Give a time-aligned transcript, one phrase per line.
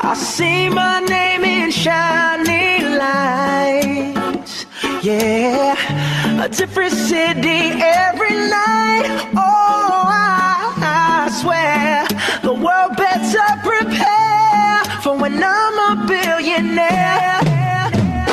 [0.00, 4.66] I see my name in shining lights.
[5.02, 9.04] Yeah, a different city every night.
[9.36, 12.06] Oh, I, I swear
[12.42, 17.51] the world better prepare for when I'm a billionaire.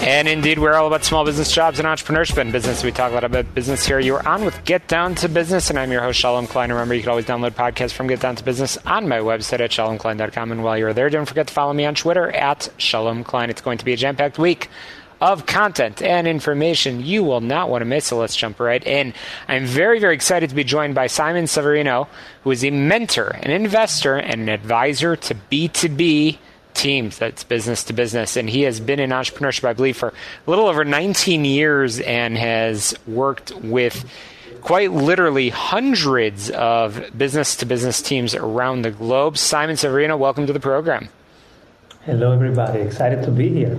[0.00, 2.82] And indeed, we're all about small business jobs and entrepreneurship and business.
[2.82, 3.98] We talk a lot about business here.
[3.98, 6.70] You're on with Get Down to Business, and I'm your host, Shalom Klein.
[6.70, 9.70] Remember, you can always download podcasts from Get Down to Business on my website at
[9.70, 10.52] shalomklein.com.
[10.52, 13.50] And while you're there, don't forget to follow me on Twitter at Shalom Klein.
[13.50, 14.70] It's going to be a jam packed week
[15.20, 18.06] of content and information you will not want to miss.
[18.06, 19.12] So let's jump right in.
[19.48, 22.08] I'm very, very excited to be joined by Simon Severino,
[22.44, 26.38] who is a mentor, an investor, and an advisor to B2B
[26.78, 28.36] teams that's business to business.
[28.36, 32.38] And he has been in entrepreneurship i believe for a little over 19 years and
[32.38, 34.08] has worked with
[34.62, 39.36] quite literally hundreds of business to business teams around the globe.
[39.36, 41.08] Simon severino welcome to the program.
[42.02, 42.80] Hello everybody.
[42.80, 43.78] Excited to be here.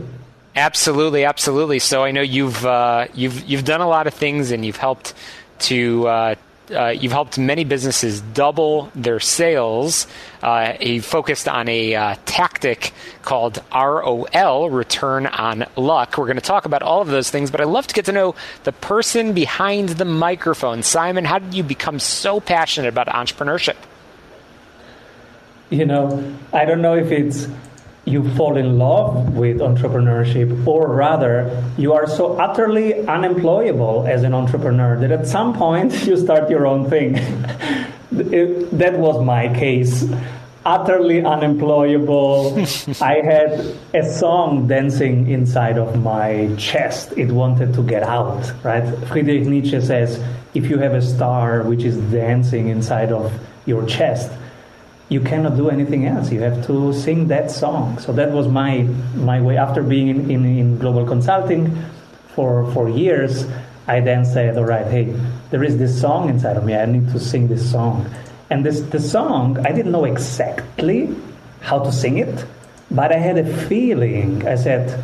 [0.55, 1.79] Absolutely absolutely.
[1.79, 5.13] So i know you've uh, you've you've done a lot of things and you've helped
[5.59, 6.35] to uh,
[6.71, 10.07] uh, you've helped many businesses double their sales.
[10.41, 16.17] Uh, he focused on a uh, tactic called ROL, Return on Luck.
[16.17, 18.11] We're going to talk about all of those things, but I'd love to get to
[18.11, 20.83] know the person behind the microphone.
[20.83, 23.75] Simon, how did you become so passionate about entrepreneurship?
[25.69, 27.47] You know, I don't know if it's
[28.09, 34.33] you fall in love with entrepreneurship, or rather, you are so utterly unemployable as an
[34.33, 37.15] entrepreneur that at some point you start your own thing.
[38.11, 40.05] it, that was my case.
[40.65, 42.59] Utterly unemployable.
[43.01, 47.13] I had a song dancing inside of my chest.
[47.15, 48.83] It wanted to get out, right?
[49.07, 50.21] Friedrich Nietzsche says
[50.53, 53.31] if you have a star which is dancing inside of
[53.65, 54.31] your chest,
[55.09, 56.31] you cannot do anything else.
[56.31, 57.97] You have to sing that song.
[57.99, 58.83] So that was my
[59.15, 59.57] my way.
[59.57, 61.83] After being in, in, in, global consulting
[62.35, 63.45] for for years,
[63.87, 65.15] I then said, all right, hey,
[65.49, 66.75] there is this song inside of me.
[66.75, 68.07] I need to sing this song.
[68.51, 71.15] And this the song, I didn't know exactly
[71.61, 72.45] how to sing it,
[72.91, 74.47] but I had a feeling.
[74.47, 75.03] I said,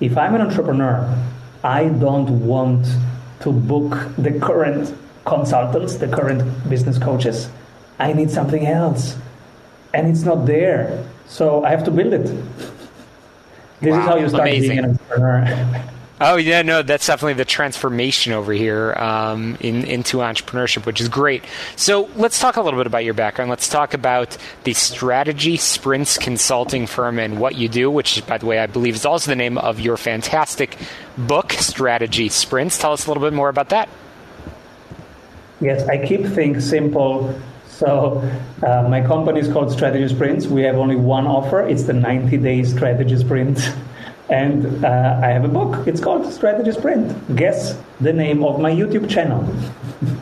[0.00, 1.00] if I'm an entrepreneur,
[1.64, 2.86] I don't want
[3.40, 7.48] to book the current consultants, the current business coaches.
[7.98, 9.16] I need something else
[9.94, 11.04] and it's not there.
[11.26, 12.26] So I have to build it.
[13.80, 14.70] This wow, is how you start amazing.
[14.70, 15.84] being an entrepreneur.
[16.22, 21.08] Oh yeah, no, that's definitely the transformation over here um, in, into entrepreneurship, which is
[21.08, 21.42] great.
[21.76, 23.48] So let's talk a little bit about your background.
[23.48, 28.44] Let's talk about the Strategy Sprints consulting firm and what you do, which, by the
[28.44, 30.76] way, I believe is also the name of your fantastic
[31.16, 32.76] book, Strategy Sprints.
[32.76, 33.88] Tell us a little bit more about that.
[35.62, 37.34] Yes, I keep things simple
[37.80, 38.20] so
[38.62, 40.46] uh, my company is called Strategy Sprints.
[40.46, 41.66] We have only one offer.
[41.66, 43.58] It's the 90 day strategy sprint.
[44.30, 45.88] And uh, I have a book.
[45.88, 47.34] It's called Strategy Sprint.
[47.34, 49.42] Guess the name of my YouTube channel.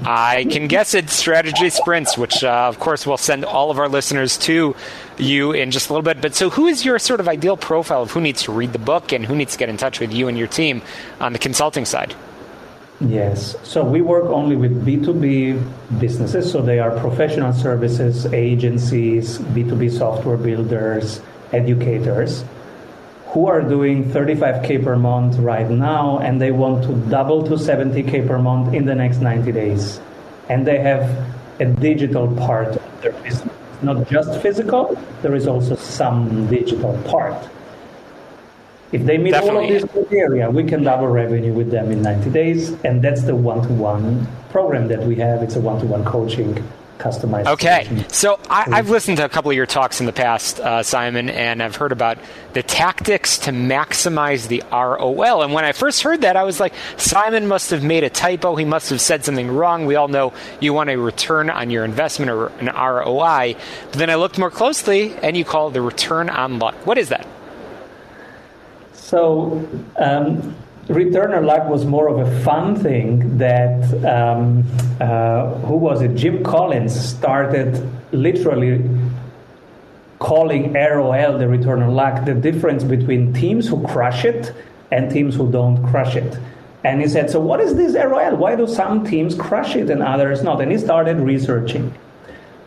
[0.03, 3.87] I can guess it, Strategy Sprints, which uh, of course we'll send all of our
[3.87, 4.75] listeners to
[5.19, 6.23] you in just a little bit.
[6.23, 8.79] But so, who is your sort of ideal profile of who needs to read the
[8.79, 10.81] book and who needs to get in touch with you and your team
[11.21, 12.15] on the consulting side?
[13.01, 13.55] Yes.
[13.63, 16.51] So we work only with B2B businesses.
[16.51, 21.21] So they are professional services, agencies, B2B software builders,
[21.53, 22.45] educators
[23.29, 28.27] who are doing 35K per month right now and they want to double to 70K
[28.27, 30.01] per month in the next 90 days.
[30.49, 31.05] And they have
[31.61, 33.55] a digital part of their business.
[33.83, 37.49] Not just physical, there is also some digital part.
[38.91, 39.59] If they meet Definitely.
[39.59, 42.71] all of these criteria, we can double revenue with them in 90 days.
[42.85, 45.43] And that's the one to one program that we have.
[45.43, 46.55] It's a one to one coaching
[46.99, 47.47] customized.
[47.47, 48.11] Okay, solution.
[48.11, 51.31] so I, have listened to a couple of your talks in the past, uh, Simon,
[51.31, 52.19] and I've heard about
[52.53, 55.43] the tactics to maximize the ROL.
[55.43, 58.57] And when I first heard that, I was like, Simon must have made a typo.
[58.57, 59.87] He must have said something wrong.
[59.87, 63.57] We all know you want a return on your investment or an ROI.
[63.91, 66.75] But then I looked more closely, and you call it the return on luck.
[66.87, 67.27] What is that?
[69.09, 69.67] So,
[69.97, 70.55] um,
[70.89, 74.67] return on luck was more of a fun thing that um,
[75.01, 76.15] uh, who was it?
[76.15, 78.85] Jim Collins started literally
[80.19, 84.53] calling ROL the return on luck the difference between teams who crush it
[84.91, 86.39] and teams who don't crush it.
[86.85, 88.37] And he said, So, what is this ROL?
[88.37, 90.61] Why do some teams crush it and others not?
[90.61, 91.95] And he started researching.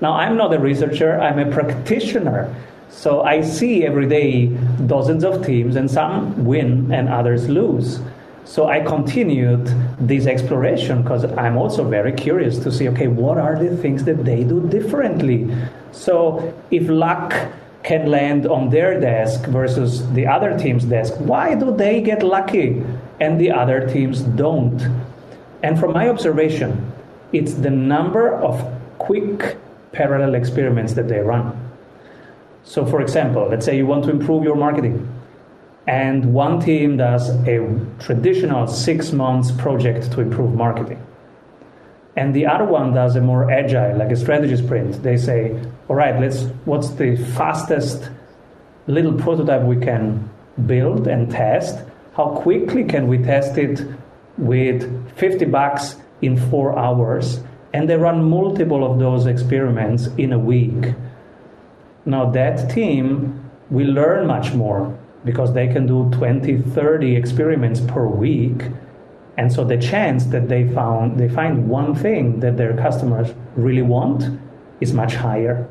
[0.01, 2.51] Now, I'm not a researcher, I'm a practitioner.
[2.91, 4.47] So I see every day
[4.85, 7.99] dozens of teams, and some win and others lose.
[8.43, 9.65] So I continued
[9.97, 14.25] this exploration because I'm also very curious to see okay, what are the things that
[14.25, 15.49] they do differently?
[15.93, 17.33] So if luck
[17.83, 22.83] can land on their desk versus the other team's desk, why do they get lucky
[23.19, 24.79] and the other teams don't?
[25.63, 26.91] And from my observation,
[27.31, 28.61] it's the number of
[28.97, 29.57] quick
[29.93, 31.70] parallel experiments that they run.
[32.63, 35.07] So, for example, let's say you want to improve your marketing,
[35.87, 41.01] and one team does a traditional six months project to improve marketing,
[42.15, 45.01] and the other one does a more agile, like a strategy sprint.
[45.01, 45.55] They say,
[45.87, 46.43] "All right, let's.
[46.65, 48.09] What's the fastest
[48.87, 50.29] little prototype we can
[50.67, 51.79] build and test?
[52.13, 53.83] How quickly can we test it
[54.37, 54.83] with
[55.15, 57.41] 50 bucks in four hours?"
[57.73, 60.93] And they run multiple of those experiments in a week
[62.05, 68.07] now, that team will learn much more because they can do 20, 30 experiments per
[68.07, 68.63] week.
[69.37, 73.81] And so the chance that they found they find one thing that their customers really
[73.81, 74.39] want
[74.81, 75.67] is much higher.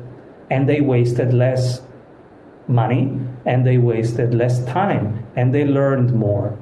[0.49, 1.81] And they wasted less
[2.67, 6.57] money and they wasted less time and they learned more.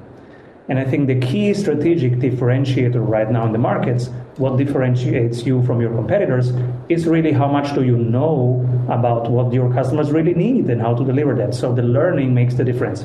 [0.70, 4.06] And I think the key strategic differentiator right now in the markets,
[4.36, 6.52] what differentiates you from your competitors,
[6.88, 10.94] is really how much do you know about what your customers really need and how
[10.94, 11.56] to deliver that.
[11.56, 13.04] So the learning makes the difference.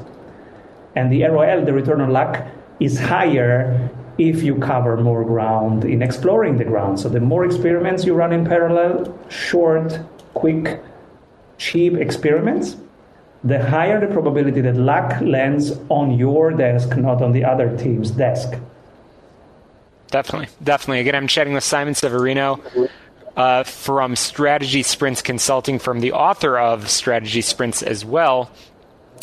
[0.95, 2.45] And the ROL, the return on luck,
[2.79, 3.89] is higher
[4.19, 6.99] if you cover more ground in exploring the ground.
[6.99, 9.99] So the more experiments you run in parallel, short,
[10.35, 10.79] quick,
[11.57, 12.77] cheap experiments,
[13.43, 18.11] the higher the probability that luck lands on your desk, not on the other team's
[18.11, 18.53] desk.
[20.09, 21.01] Definitely, definitely.
[21.01, 22.61] Again, I'm chatting with Simon Severino
[23.35, 28.49] uh, from Strategy Sprints Consulting, from the author of Strategy Sprints as well.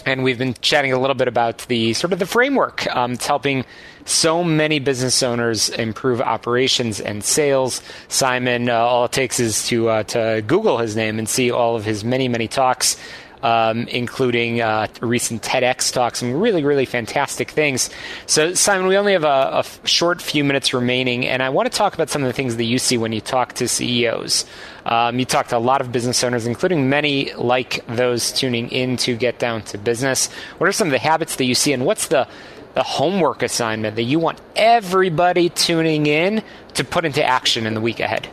[0.05, 2.93] And we've been chatting a little bit about the sort of the framework.
[2.95, 3.65] Um, it's helping
[4.05, 7.83] so many business owners improve operations and sales.
[8.09, 11.77] Simon, uh, all it takes is to uh, to Google his name and see all
[11.77, 12.97] of his many many talks
[13.43, 17.91] um, including uh, recent TEDx talk, some really, really fantastic things.
[18.27, 21.77] So, Simon, we only have a, a, short few minutes remaining, and I want to
[21.77, 24.45] talk about some of the things that you see when you talk to CEOs.
[24.87, 28.97] Um, you talk to a lot of business owners, including many like those tuning in
[28.99, 30.31] to get down to business.
[30.59, 32.29] What are some of the habits that you see, and what's the
[32.75, 36.43] the homework assignment that you want everybody tuning in
[36.73, 38.29] to put into action in the week ahead?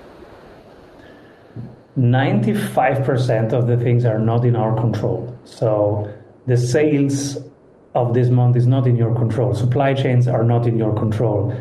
[1.98, 5.38] 95% of the things are not in our control.
[5.44, 6.12] So
[6.46, 7.38] the sales
[7.96, 9.54] of this month is not in your control.
[9.54, 11.54] Supply chains are not in your control.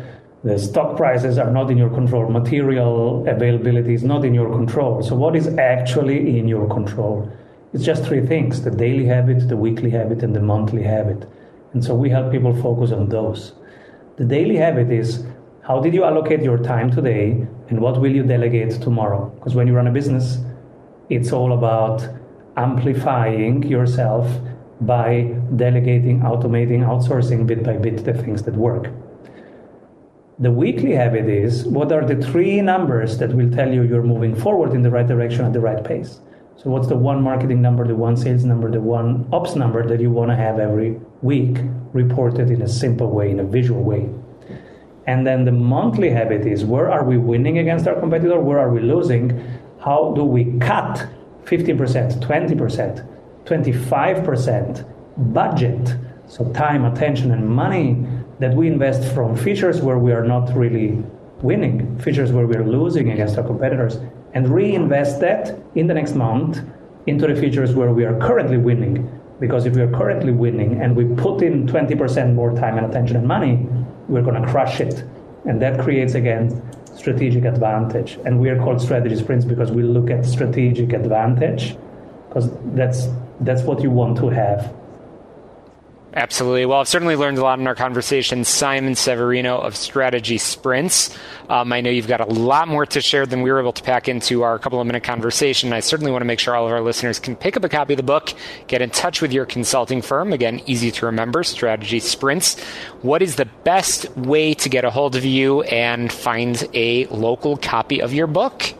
[0.43, 2.29] The stock prices are not in your control.
[2.29, 5.01] Material availability is not in your control.
[5.03, 7.29] So, what is actually in your control?
[7.73, 11.29] It's just three things the daily habit, the weekly habit, and the monthly habit.
[11.73, 13.53] And so, we help people focus on those.
[14.15, 15.25] The daily habit is
[15.69, 19.29] how did you allocate your time today and what will you delegate tomorrow?
[19.35, 20.39] Because when you run a business,
[21.09, 22.03] it's all about
[22.57, 24.25] amplifying yourself
[24.81, 28.91] by delegating, automating, outsourcing bit by bit the things that work.
[30.39, 34.35] The weekly habit is what are the three numbers that will tell you you're moving
[34.35, 36.19] forward in the right direction at the right pace?
[36.57, 40.01] So, what's the one marketing number, the one sales number, the one ops number that
[40.01, 41.57] you want to have every week
[41.93, 44.09] reported in a simple way, in a visual way?
[45.09, 48.39] And then the monthly habit is where are we winning against our competitor?
[48.39, 49.43] Where are we losing?
[49.83, 51.03] How do we cut
[51.45, 53.07] 15%, 20%,
[53.43, 55.95] 25% budget,
[56.27, 58.05] so time, attention, and money
[58.37, 61.03] that we invest from features where we are not really
[61.41, 63.97] winning, features where we are losing against our competitors,
[64.35, 66.61] and reinvest that in the next month
[67.07, 69.09] into the features where we are currently winning.
[69.39, 73.15] Because if we are currently winning and we put in 20% more time and attention
[73.17, 73.67] and money,
[74.09, 75.03] we're going to crush it.
[75.45, 76.61] And that creates, again,
[76.95, 78.19] strategic advantage.
[78.25, 81.77] And we are called strategy sprints because we look at strategic advantage
[82.27, 83.07] because that's
[83.41, 84.73] that's what you want to have
[86.19, 86.65] Absolutely.
[86.65, 88.43] Well, I've certainly learned a lot in our conversation.
[88.43, 91.17] Simon Severino of Strategy Sprints.
[91.47, 93.81] Um, I know you've got a lot more to share than we were able to
[93.81, 95.71] pack into our couple of minute conversation.
[95.71, 97.93] I certainly want to make sure all of our listeners can pick up a copy
[97.93, 98.33] of the book,
[98.67, 100.33] get in touch with your consulting firm.
[100.33, 102.59] Again, easy to remember, Strategy Sprints.
[103.01, 107.55] What is the best way to get a hold of you and find a local
[107.55, 108.73] copy of your book?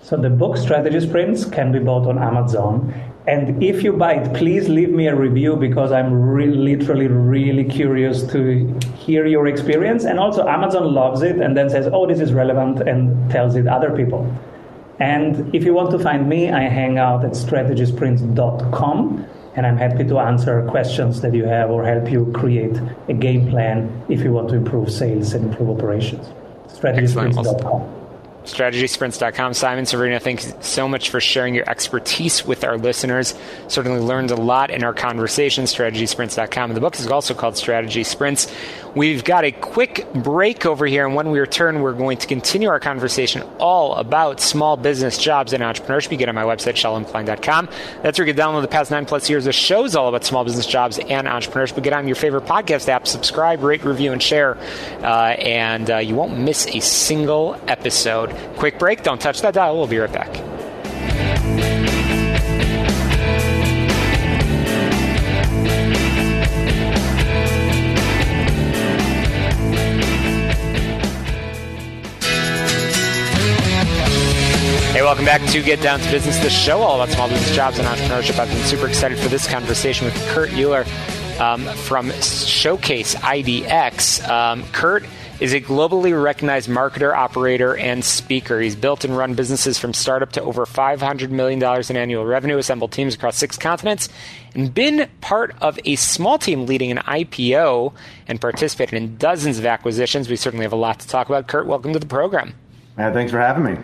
[0.00, 3.13] So the book Strategy Sprints can be bought on Amazon.
[3.26, 7.64] And if you buy it, please leave me a review because I'm re- literally really
[7.64, 10.04] curious to hear your experience.
[10.04, 13.66] And also, Amazon loves it and then says, oh, this is relevant and tells it
[13.66, 14.30] other people.
[15.00, 19.26] And if you want to find me, I hang out at strategysprints.com
[19.56, 22.78] and I'm happy to answer questions that you have or help you create
[23.08, 26.28] a game plan if you want to improve sales and improve operations.
[26.68, 28.03] Strategysprints.com
[28.44, 29.54] strategysprints.com.
[29.54, 33.34] Simon Severino, thanks so much for sharing your expertise with our listeners.
[33.68, 35.64] Certainly learned a lot in our conversation.
[35.64, 36.74] Strategysprints.com.
[36.74, 38.52] The book is also called Strategy Sprints.
[38.94, 42.68] We've got a quick break over here, and when we return, we're going to continue
[42.68, 46.12] our conversation all about small business, jobs, and entrepreneurship.
[46.12, 47.68] You get on my website, shalomklein.com.
[48.02, 50.44] That's where you can download the past nine plus years of shows all about small
[50.44, 51.82] business, jobs, and entrepreneurship.
[51.82, 54.56] Get on your favorite podcast app, subscribe, rate, review, and share,
[55.02, 58.33] uh, and uh, you won't miss a single episode.
[58.56, 59.02] Quick break.
[59.02, 59.76] Don't touch that dial.
[59.76, 60.40] We'll be right back.
[74.94, 77.80] Hey, welcome back to Get Down to Business, the show all about small business jobs
[77.80, 78.38] and entrepreneurship.
[78.38, 80.86] I've been super excited for this conversation with Kurt Uhlir
[81.38, 84.28] um, from Showcase IDX.
[84.28, 85.04] Um, Kurt
[85.40, 88.60] is a globally recognized marketer, operator, and speaker.
[88.60, 92.92] He's built and run businesses from startup to over $500 million in annual revenue, assembled
[92.92, 94.08] teams across six continents,
[94.54, 97.92] and been part of a small team leading an IPO
[98.28, 100.28] and participated in dozens of acquisitions.
[100.28, 101.48] We certainly have a lot to talk about.
[101.48, 102.54] Kurt, welcome to the program.
[102.96, 103.78] Uh, thanks for having me.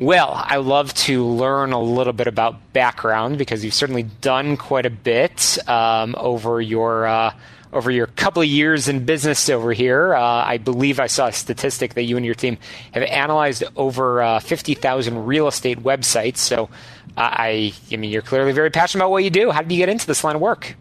[0.00, 4.86] Well, I love to learn a little bit about background because you've certainly done quite
[4.86, 7.34] a bit um, over your uh,
[7.70, 10.14] over your couple of years in business over here.
[10.14, 12.56] Uh, I believe I saw a statistic that you and your team
[12.92, 16.38] have analyzed over uh, fifty thousand real estate websites.
[16.38, 16.70] So,
[17.14, 19.50] I, I mean, you're clearly very passionate about what you do.
[19.50, 20.76] How did you get into this line of work?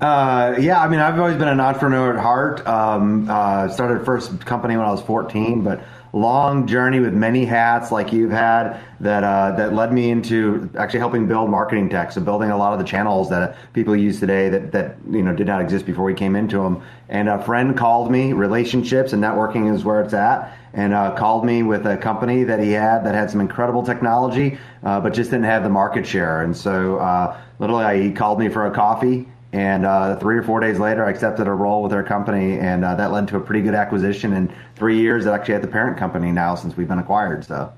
[0.00, 2.64] Uh, yeah, I mean, I've always been an entrepreneur at heart.
[2.68, 7.92] Um, uh, started first company when I was 14, but long journey with many hats
[7.92, 12.12] like you've had that uh, that led me into actually helping build marketing tech.
[12.12, 15.34] So building a lot of the channels that people use today that that you know
[15.34, 16.82] did not exist before we came into them.
[17.08, 18.32] And a friend called me.
[18.32, 20.56] Relationships and networking is where it's at.
[20.74, 24.58] And uh, called me with a company that he had that had some incredible technology,
[24.84, 26.42] uh, but just didn't have the market share.
[26.42, 30.60] And so uh, literally, he called me for a coffee and uh, three or four
[30.60, 33.40] days later, I accepted a role with their company, and uh, that led to a
[33.40, 34.32] pretty good acquisition.
[34.34, 37.44] In three years, actually at the parent company now since we've been acquired.
[37.44, 37.72] So.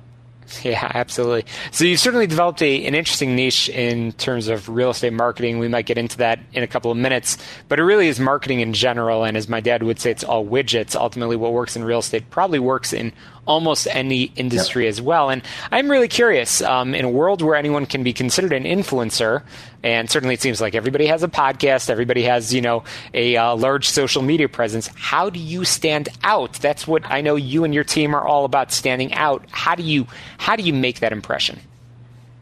[0.62, 1.44] Yeah, absolutely.
[1.70, 5.58] So you've certainly developed a, an interesting niche in terms of real estate marketing.
[5.58, 8.60] We might get into that in a couple of minutes, but it really is marketing
[8.60, 9.24] in general.
[9.24, 10.96] And as my dad would say, it's all widgets.
[10.96, 13.12] Ultimately, what works in real estate probably works in
[13.50, 14.90] almost any industry yep.
[14.90, 15.28] as well.
[15.28, 15.42] And
[15.73, 19.42] I'm really curious um, in a world where anyone can be considered an influencer,
[19.83, 23.57] and certainly it seems like everybody has a podcast, everybody has you know a uh,
[23.57, 24.88] large social media presence.
[24.95, 26.52] How do you stand out?
[26.54, 29.45] That's what I know you and your team are all about standing out.
[29.50, 30.07] How do you
[30.38, 31.59] how do you make that impression?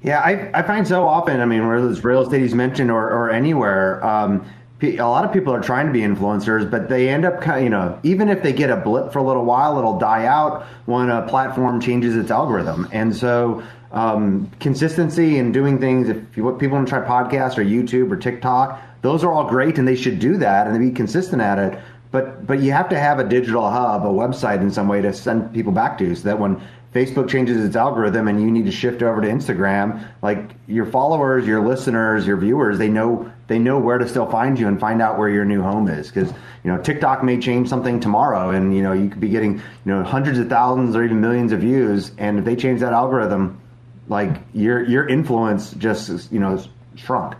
[0.02, 1.40] Yeah, I, I find so often.
[1.40, 4.04] I mean, whether it's real estate he's mentioned or, or anywhere.
[4.06, 4.46] Um,
[4.82, 7.98] a lot of people are trying to be influencers, but they end up, you know,
[8.02, 11.26] even if they get a blip for a little while, it'll die out when a
[11.26, 12.88] platform changes its algorithm.
[12.92, 16.08] And so, um, consistency and doing things.
[16.08, 19.78] If you, people want to try podcasts or YouTube or TikTok, those are all great,
[19.78, 21.78] and they should do that and be consistent at it.
[22.10, 25.12] But but you have to have a digital hub, a website in some way to
[25.12, 26.60] send people back to, so that when
[26.94, 31.46] Facebook changes its algorithm and you need to shift over to Instagram, like your followers,
[31.46, 35.02] your listeners, your viewers, they know they know where to still find you and find
[35.02, 36.30] out where your new home is because
[36.62, 39.62] you know TikTok may change something tomorrow and you know you could be getting you
[39.86, 43.60] know hundreds of thousands or even millions of views and if they change that algorithm,
[44.06, 46.62] like your your influence just you know
[46.94, 47.34] shrunk.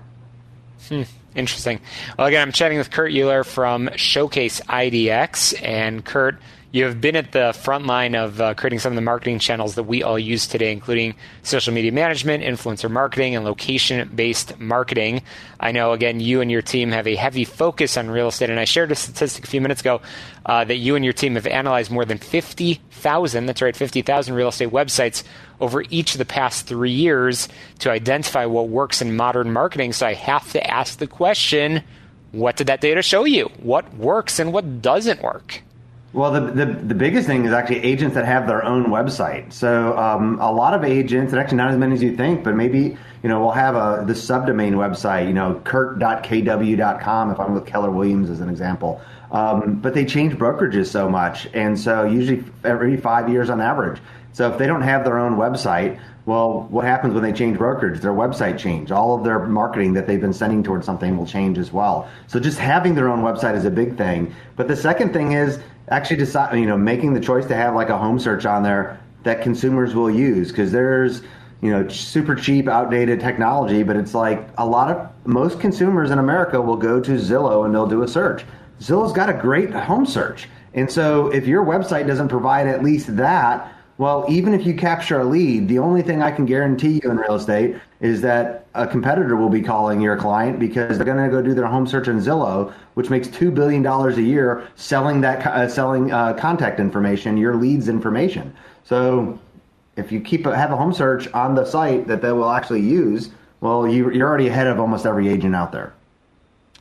[0.89, 1.03] Hmm.
[1.35, 1.79] Interesting.
[2.19, 6.39] Well, again, I'm chatting with Kurt Uhlir from Showcase IDX, and Kurt
[6.71, 9.75] You have been at the front line of uh, creating some of the marketing channels
[9.77, 15.23] that we all use today, including social media management, influencer marketing, and location based marketing.
[15.59, 18.61] I know, again, you and your team have a heavy focus on real estate, and
[18.61, 20.03] I shared a statistic a few minutes ago
[20.45, 24.49] uh, that you and your team have analyzed more than 50,000, that's right, 50,000 real
[24.49, 25.23] estate websites
[25.61, 27.49] over each of the past three years
[27.79, 29.95] to identify what works in modern marketing.
[29.95, 31.83] So I have to ask the question
[32.33, 33.47] what did that data show you?
[33.63, 35.63] What works and what doesn't work?
[36.15, 39.53] Well, the, the, the biggest thing is actually agents that have their own website.
[39.53, 42.55] So um, a lot of agents, and actually not as many as you think, but
[42.55, 47.67] maybe you know we'll have a the subdomain website, you know, kurt.kw.com if I'm with
[47.67, 49.03] Keller Williams as an example.
[49.31, 54.01] Um, but they change brokerages so much, and so usually every five years on average.
[54.33, 58.01] So if they don't have their own website, well, what happens when they change brokerage?
[58.01, 58.91] Their website change.
[58.91, 62.09] All of their marketing that they've been sending towards something will change as well.
[62.29, 64.35] So just having their own website is a big thing.
[64.55, 65.59] But the second thing is
[65.91, 69.01] actually decide, you know, making the choice to have like a home search on there
[69.25, 71.23] that consumers will use because there's,
[71.61, 76.19] you know, super cheap, outdated technology, but it's like a lot of most consumers in
[76.19, 78.45] America will go to Zillow and they'll do a search.
[78.81, 80.49] Zillow's got a great home search.
[80.75, 85.21] And so if your website doesn't provide at least that, well, even if you capture
[85.21, 88.87] a lead, the only thing I can guarantee you in real estate is that a
[88.87, 92.07] competitor will be calling your client because they're going to go do their home search
[92.07, 96.79] in Zillow, which makes two billion dollars a year selling that uh, selling uh, contact
[96.79, 98.55] information, your leads information.
[98.85, 99.39] So,
[99.97, 102.83] if you keep a, have a home search on the site that they will actually
[102.83, 105.93] use, well, you, you're already ahead of almost every agent out there.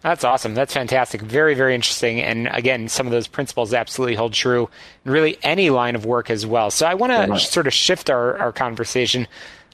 [0.02, 0.54] That's awesome.
[0.54, 1.22] That's fantastic.
[1.22, 2.22] Very, very interesting.
[2.22, 4.70] And again, some of those principles absolutely hold true
[5.04, 6.70] in really any line of work as well.
[6.70, 9.28] So I want to sort of shift our, our conversation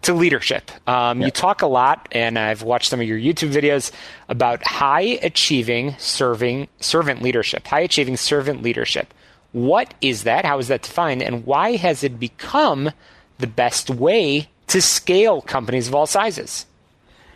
[0.04, 0.72] to leadership.
[0.88, 3.92] Um, You talk a lot, and I've watched some of your YouTube videos
[4.30, 7.68] about high achieving serving servant leadership.
[7.68, 9.14] High achieving servant leadership.
[9.52, 10.46] What is that?
[10.46, 11.22] How is that defined?
[11.22, 12.92] And why has it become
[13.38, 16.66] the best way to scale companies of all sizes?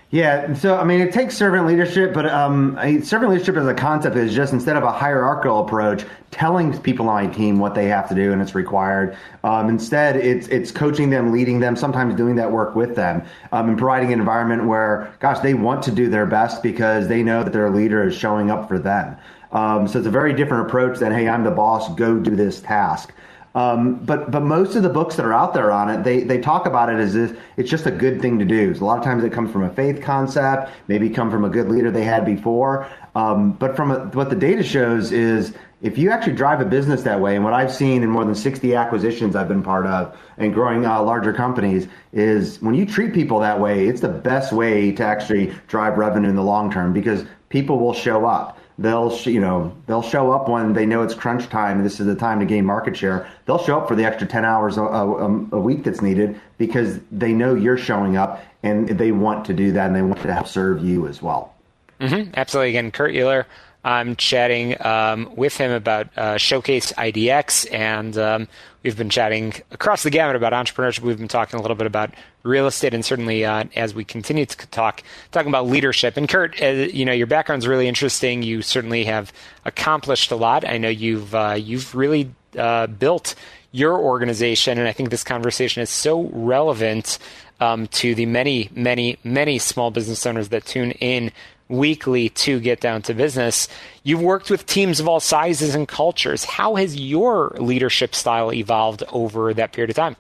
[0.10, 4.16] Yeah, so I mean, it takes servant leadership, but um, servant leadership as a concept
[4.16, 8.08] is just instead of a hierarchical approach, telling people on my team what they have
[8.10, 9.18] to do and it's required.
[9.44, 13.70] Um, instead, it's it's coaching them, leading them, sometimes doing that work with them, um,
[13.70, 17.44] and providing an environment where, gosh, they want to do their best because they know
[17.44, 19.16] that their leader is showing up for them.
[19.52, 22.60] Um, so it's a very different approach than, hey, I'm the boss, go do this
[22.60, 23.14] task.
[23.56, 26.38] Um, but but most of the books that are out there on it, they they
[26.38, 28.76] talk about it as if it's just a good thing to do.
[28.76, 31.50] So a lot of times it comes from a faith concept, maybe come from a
[31.50, 32.88] good leader they had before.
[33.16, 37.04] Um, but from a, what the data shows is if you actually drive a business
[37.04, 40.18] that way, and what I've seen in more than 60 acquisitions I've been part of
[40.38, 44.52] and growing uh, larger companies is when you treat people that way, it's the best
[44.52, 49.16] way to actually drive revenue in the long term because people will show up they'll
[49.22, 51.78] you know they'll show up when they know it's crunch time.
[51.78, 53.30] And this is the time to gain market share.
[53.46, 57.00] They'll show up for the extra ten hours a, a, a, week that's needed because
[57.12, 60.34] they know you're showing up and they want to do that and they want to
[60.34, 61.54] help serve you as well.
[62.00, 62.32] Mm-hmm.
[62.36, 62.70] Absolutely.
[62.70, 63.46] Again, Kurt Uhlir.
[63.88, 68.50] I'm chatting um, with him about uh, Showcase IDX, and um,
[68.84, 71.00] we've been chatting across the gamut about entrepreneurship.
[71.00, 74.46] We've been talking a little bit about real estate, and certainly uh, as we continue
[74.46, 76.18] to talk, talking about leadership.
[76.18, 78.44] And Kurt, uh, you know, your background's really interesting.
[78.44, 79.32] You certainly have
[79.64, 80.68] accomplished a lot.
[80.68, 83.36] I know you've uh, you've really uh, built
[83.72, 87.20] your organization, and I think this conversation is so relevant
[87.62, 91.32] um, to the many, many, many small business owners that tune in
[91.70, 93.68] weekly to get down to business.
[94.04, 96.44] You've worked with teams of all sizes and cultures.
[96.44, 100.16] How has your leadership style evolved over that period of time?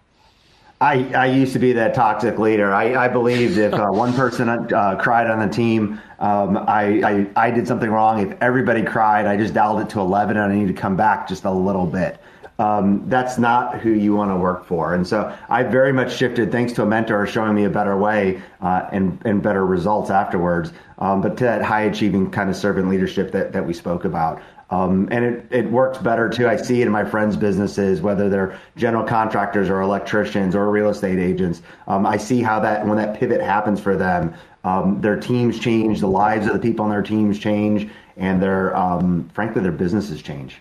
[0.80, 2.72] I, I used to be that toxic leader.
[2.72, 7.48] I, I believed if uh, one person uh, cried on the team, um, I, I,
[7.48, 8.20] I did something wrong.
[8.20, 11.28] If everybody cried, I just dialed it to 11 and I need to come back
[11.28, 12.20] just a little bit
[12.60, 14.94] um, that's not who you want to work for.
[14.94, 18.42] And so I very much shifted thanks to a mentor showing me a better way
[18.62, 20.72] uh, and, and better results afterwards.
[20.98, 24.42] Um, but to that high achieving kind of servant leadership that, that we spoke about.
[24.70, 26.48] Um, and it, it works better too.
[26.48, 30.90] I see it in my friends' businesses, whether they're general contractors or electricians or real
[30.90, 31.62] estate agents.
[31.88, 34.34] Um, I see how that when that pivot happens for them,
[34.66, 38.76] um, their teams change, the lives of the people on their teams change, and their
[38.76, 40.60] um, frankly their businesses change.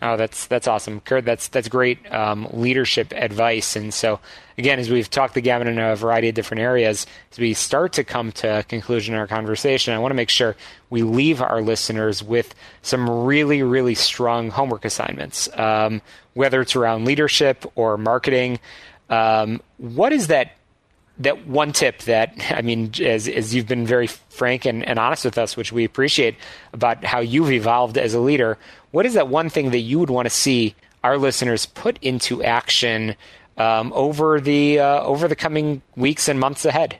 [0.00, 1.24] Oh, that's that's awesome, Kurt.
[1.24, 3.74] That's that's great um, leadership advice.
[3.74, 4.20] And so,
[4.56, 7.94] again, as we've talked the gamut in a variety of different areas, as we start
[7.94, 10.54] to come to a conclusion in our conversation, I want to make sure
[10.90, 16.00] we leave our listeners with some really, really strong homework assignments, um,
[16.34, 18.60] whether it's around leadership or marketing.
[19.10, 20.57] Um, what is that
[21.18, 25.24] that one tip that I mean, as, as you've been very frank and, and, honest
[25.24, 26.36] with us, which we appreciate
[26.72, 28.58] about how you've evolved as a leader,
[28.90, 32.42] what is that one thing that you would want to see our listeners put into
[32.42, 33.14] action
[33.56, 36.98] um, over the uh, over the coming weeks and months ahead?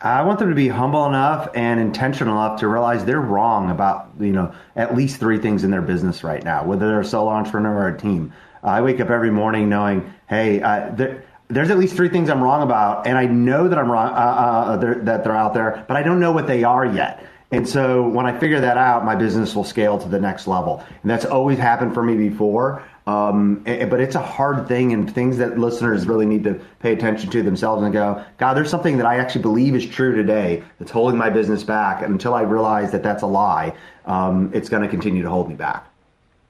[0.00, 4.10] I want them to be humble enough and intentional enough to realize they're wrong about
[4.20, 7.30] you know at least three things in their business right now, whether they're a solo
[7.30, 8.32] entrepreneur or a team.
[8.62, 10.62] I wake up every morning knowing, hey,
[11.54, 14.12] there's at least three things I'm wrong about, and I know that I'm wrong uh,
[14.12, 17.26] uh they're, that they're out there, but I don't know what they are yet.
[17.50, 20.84] And so when I figure that out, my business will scale to the next level,
[21.02, 22.82] and that's always happened for me before.
[23.06, 27.30] Um, but it's a hard thing and things that listeners really need to pay attention
[27.30, 30.90] to themselves and go, God, there's something that I actually believe is true today that's
[30.90, 32.02] holding my business back.
[32.02, 33.74] And until I realize that that's a lie,
[34.06, 35.86] um, it's going to continue to hold me back.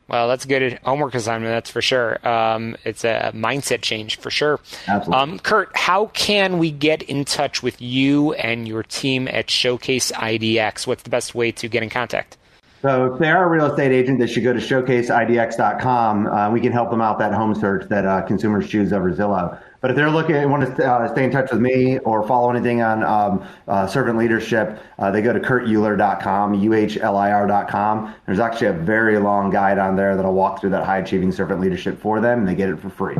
[0.08, 2.26] Well, that's a good homework assignment, that's for sure.
[2.26, 4.60] Um, it's a mindset change for sure.
[4.86, 5.14] Absolutely.
[5.14, 10.12] Um, Kurt, how can we get in touch with you and your team at Showcase
[10.12, 10.86] IDX?
[10.86, 12.36] What's the best way to get in contact?
[12.82, 16.26] So if they are a real estate agent, they should go to showcaseidx.com.
[16.26, 19.58] Uh, we can help them out that home search that uh, consumers choose over Zillow.
[19.84, 22.48] But if they're looking and want to uh, stay in touch with me or follow
[22.48, 28.14] anything on um, uh, servant leadership, uh, they go to kurtuhlir.com, U-H-L-I-R.com.
[28.24, 31.60] There's actually a very long guide on there that'll walk through that high achieving servant
[31.60, 33.18] leadership for them, and they get it for free.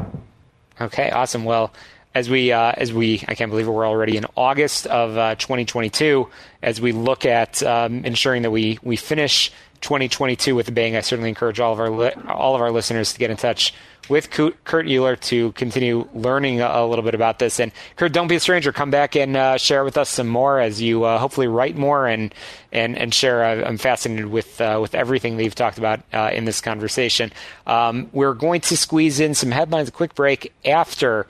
[0.81, 1.45] Okay, awesome.
[1.45, 1.71] Well,
[2.15, 5.35] as we uh, as we I can't believe it, we're already in August of uh,
[5.35, 6.29] 2022.
[6.63, 9.51] As we look at um, ensuring that we we finish
[9.81, 13.13] 2022 with a bang, I certainly encourage all of our li- all of our listeners
[13.13, 13.75] to get in touch
[14.09, 17.59] with Kurt Uhlir to continue learning a, little bit about this.
[17.59, 18.73] And Kurt, don't be a stranger.
[18.73, 22.07] Come back and uh, share with us some more as you uh, hopefully write more
[22.07, 22.35] and
[22.73, 23.45] and and share.
[23.45, 27.33] I'm fascinated with uh, with everything that you've talked about uh, in this conversation.
[27.67, 29.89] Um, we're going to squeeze in some headlines.
[29.89, 31.27] A quick break after.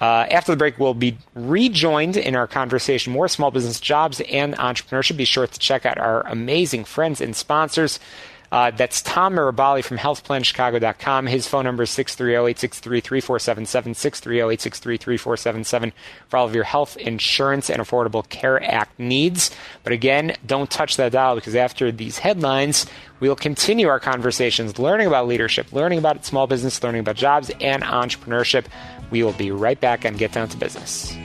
[0.00, 4.54] Uh, after the break, we'll be rejoined in our conversation more small business jobs and
[4.54, 5.16] entrepreneurship.
[5.16, 7.98] Be sure to check out our amazing friends and sponsors.
[8.50, 11.26] Uh, that's Tom Mirabali from healthplanchicago.com.
[11.26, 15.92] His phone number is 630-863-3477, 630-863-3477
[16.28, 19.54] for all of your health insurance and Affordable Care Act needs.
[19.84, 22.86] But again, don't touch that dial because after these headlines,
[23.20, 27.82] we'll continue our conversations learning about leadership, learning about small business, learning about jobs and
[27.82, 28.64] entrepreneurship.
[29.10, 31.16] We will be right back and get down to business.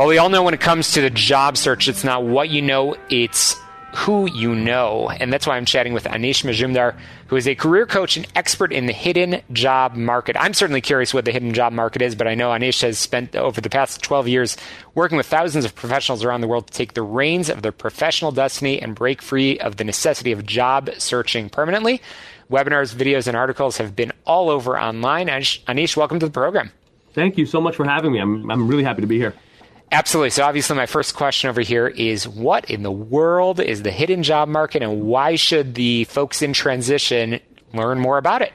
[0.00, 2.62] Well, we all know when it comes to the job search, it's not what you
[2.62, 3.54] know, it's
[3.94, 5.10] who you know.
[5.10, 8.72] And that's why I'm chatting with Anish Majumdar, who is a career coach and expert
[8.72, 10.36] in the hidden job market.
[10.38, 13.34] I'm certainly curious what the hidden job market is, but I know Anish has spent
[13.34, 14.56] over the past 12 years
[14.94, 18.32] working with thousands of professionals around the world to take the reins of their professional
[18.32, 22.00] destiny and break free of the necessity of job searching permanently.
[22.50, 25.28] Webinars, videos, and articles have been all over online.
[25.28, 26.72] Anish, welcome to the program.
[27.12, 28.18] Thank you so much for having me.
[28.18, 29.34] I'm, I'm really happy to be here.
[29.92, 30.30] Absolutely.
[30.30, 34.22] So, obviously, my first question over here is what in the world is the hidden
[34.22, 37.40] job market, and why should the folks in transition
[37.72, 38.52] learn more about it?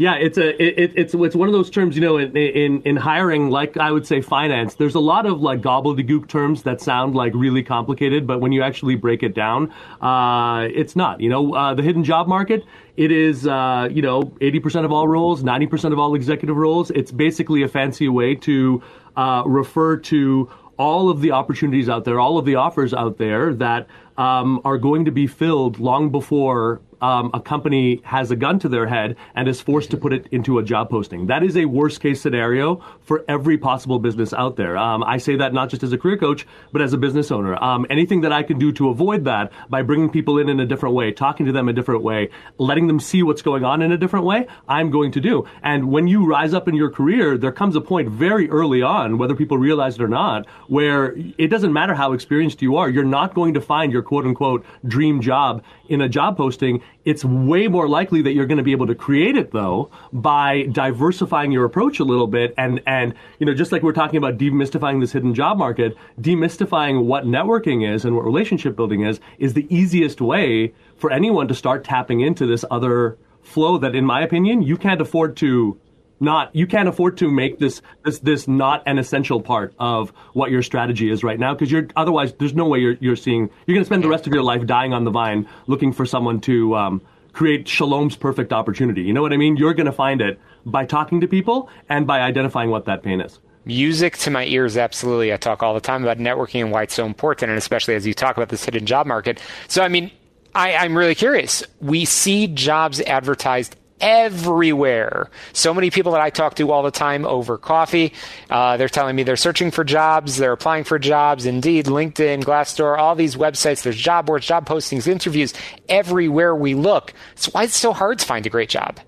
[0.00, 2.96] Yeah, it's a it, it's it's one of those terms, you know, in, in in
[2.96, 4.76] hiring, like I would say finance.
[4.76, 8.62] There's a lot of like gobbledygook terms that sound like really complicated, but when you
[8.62, 11.20] actually break it down, uh, it's not.
[11.20, 12.64] You know, uh, the hidden job market.
[12.96, 16.90] It is, uh, you know, 80% of all roles, 90% of all executive roles.
[16.90, 18.82] It's basically a fancy way to
[19.16, 23.52] uh, refer to all of the opportunities out there, all of the offers out there
[23.52, 28.58] that um, are going to be filled long before um, a company has a gun
[28.60, 31.26] to their head and is forced to put it into a job posting.
[31.26, 34.76] That is a worst case scenario for every possible business out there.
[34.76, 37.62] Um, I say that not just as a career coach, but as a business owner.
[37.62, 40.66] Um, anything that I can do to avoid that by bringing people in in a
[40.66, 43.92] different way, talking to them a different way, letting them see what's going on in
[43.92, 45.46] a different way, I'm going to do.
[45.62, 49.18] And when you rise up in your career, there comes a point very early on,
[49.18, 53.04] whether people realize it or not, where it doesn't matter how experienced you are, you're
[53.04, 57.66] not going to find your quote unquote dream job in a job posting it's way
[57.68, 61.64] more likely that you're going to be able to create it though by diversifying your
[61.64, 65.12] approach a little bit and and you know just like we're talking about demystifying this
[65.12, 70.20] hidden job market, demystifying what networking is and what relationship building is is the easiest
[70.20, 74.76] way for anyone to start tapping into this other flow that in my opinion you
[74.76, 75.78] can't afford to
[76.20, 80.50] not you can't afford to make this this this not an essential part of what
[80.50, 83.74] your strategy is right now because you're otherwise there's no way you're you're seeing you're
[83.74, 86.40] going to spend the rest of your life dying on the vine looking for someone
[86.40, 87.02] to um,
[87.32, 89.02] create Shalom's perfect opportunity.
[89.02, 89.56] You know what I mean?
[89.56, 93.20] You're going to find it by talking to people and by identifying what that pain
[93.20, 93.38] is.
[93.64, 95.32] Music to my ears, absolutely.
[95.32, 98.06] I talk all the time about networking and why it's so important, and especially as
[98.06, 99.40] you talk about this hidden job market.
[99.68, 100.10] So, I mean,
[100.54, 101.62] I, I'm really curious.
[101.80, 105.30] We see jobs advertised everywhere.
[105.52, 108.12] So many people that I talk to all the time over coffee,
[108.48, 111.46] uh, they're telling me they're searching for jobs, they're applying for jobs.
[111.46, 113.82] Indeed, LinkedIn, Glassdoor, all these websites.
[113.82, 115.54] There's job boards, job postings, interviews
[115.88, 117.12] everywhere we look.
[117.34, 119.00] So why is it so hard to find a great job?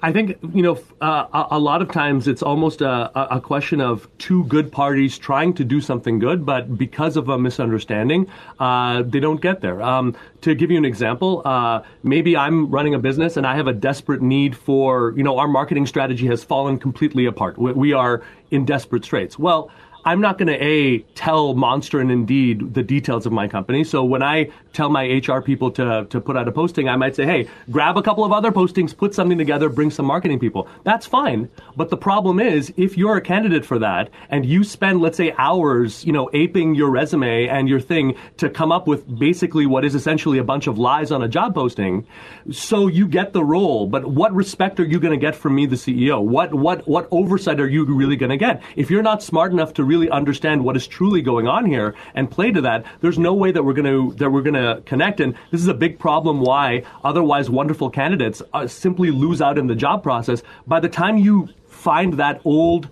[0.00, 4.08] I think you know uh, a lot of times it's almost a, a, question of
[4.18, 8.28] two good parties trying to do something good, but because of a misunderstanding,
[8.60, 9.82] uh, they don't get there.
[9.82, 13.66] Um, to give you an example, uh, maybe I'm running a business and I have
[13.66, 17.58] a desperate need for you know our marketing strategy has fallen completely apart.
[17.58, 19.38] we, we are in desperate straits.
[19.38, 19.70] Well
[20.04, 23.84] I'm not going to a tell Monster and Indeed the details of my company.
[23.84, 27.16] So when I tell my HR people to to put out a posting, I might
[27.16, 30.68] say, "Hey, grab a couple of other postings, put something together, bring some marketing people."
[30.84, 31.48] That's fine.
[31.76, 35.34] But the problem is, if you're a candidate for that and you spend, let's say,
[35.38, 39.84] hours, you know, aping your resume and your thing to come up with basically what
[39.84, 42.06] is essentially a bunch of lies on a job posting,
[42.50, 43.86] so you get the role.
[43.86, 46.22] But what respect are you going to get from me, the CEO?
[46.22, 49.74] What what what oversight are you really going to get if you're not smart enough
[49.74, 53.34] to really understand what is truly going on here and play to that, there's no
[53.34, 55.20] way that we're going to that we're going to connect.
[55.20, 56.40] And this is a big problem.
[56.40, 60.42] Why otherwise wonderful candidates uh, simply lose out in the job process.
[60.66, 62.88] By the time you find that old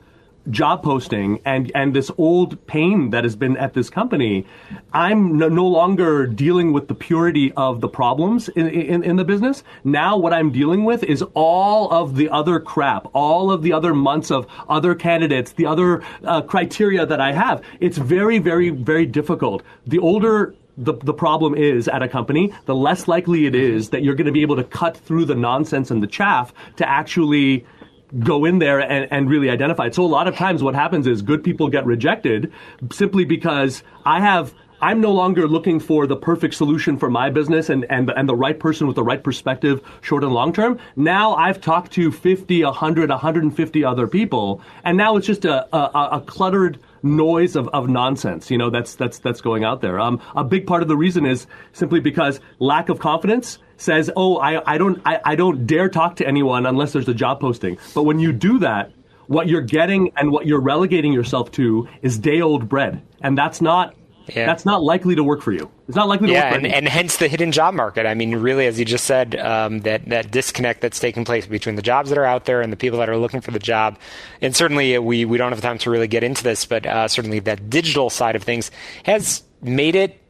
[0.50, 4.46] job posting and and this old pain that has been at this company,
[4.92, 9.24] I'm no, no longer dealing with the purity of the problems in, in, in the
[9.24, 9.62] business.
[9.84, 13.94] Now what I'm dealing with is all of the other crap, all of the other
[13.94, 17.62] months of other candidates, the other uh, criteria that I have.
[17.80, 19.62] It's very very very difficult.
[19.86, 24.02] The older the, the problem is at a company, the less likely it is that
[24.02, 27.64] you're going to be able to cut through the nonsense and the chaff to actually
[28.18, 29.94] go in there and, and really identify it.
[29.94, 32.52] So a lot of times what happens is good people get rejected
[32.90, 37.70] simply because I have I'm no longer looking for the perfect solution for my business
[37.70, 40.78] and, and, and the right person with the right perspective, short and long term.
[40.96, 46.18] Now I've talked to 50, 100, 150 other people, and now it's just a, a,
[46.18, 49.98] a cluttered noise of, of nonsense, you know, that's, that's, that's going out there.
[49.98, 54.36] Um, a big part of the reason is simply because lack of confidence says, oh,
[54.38, 57.78] I, I, don't, I, I don't dare talk to anyone unless there's a job posting.
[57.94, 58.92] But when you do that,
[59.26, 63.02] what you're getting and what you're relegating yourself to is day old bread.
[63.20, 63.94] And that's not
[64.28, 64.46] yeah.
[64.46, 65.70] that's not likely to work for you.
[65.88, 68.06] It's not likely to yeah, work and, and hence the hidden job market.
[68.06, 71.76] I mean, really, as you just said, um, that, that disconnect that's taking place between
[71.76, 73.98] the jobs that are out there and the people that are looking for the job.
[74.40, 77.06] And certainly, uh, we, we don't have time to really get into this, but uh,
[77.08, 78.70] certainly that digital side of things
[79.04, 80.20] has made it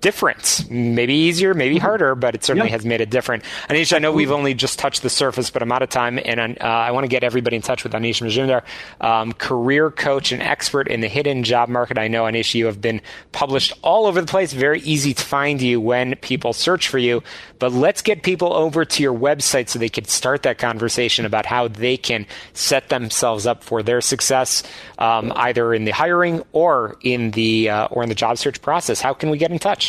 [0.00, 0.66] different.
[0.70, 1.84] Maybe easier, maybe mm-hmm.
[1.84, 3.44] harder, but it certainly has made it different.
[3.68, 6.40] Anish, I know we've only just touched the surface, but I'm out of time, and
[6.40, 8.62] uh, I want to get everybody in touch with Anish Majumdar,
[9.04, 11.98] um, career coach and expert in the hidden job market.
[11.98, 13.00] I know, Anish, you have been
[13.32, 14.52] published all over the place.
[14.52, 17.22] Very easy to find you when people search for you.
[17.58, 21.46] But let's get people over to your website so they can start that conversation about
[21.46, 24.62] how they can set themselves up for their success,
[24.98, 29.00] um, either in the hiring or in the uh, or in the job search process.
[29.00, 29.79] How can we get in touch?